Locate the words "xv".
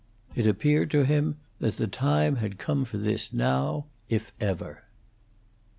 4.81-4.81